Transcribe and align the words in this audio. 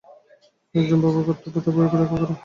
একজন 0.75 0.99
বাবার 1.03 1.23
কর্তব্য 1.27 1.55
তার 1.55 1.73
পরিবারকে 1.75 1.97
রক্ষা 1.97 2.17
করা। 2.21 2.35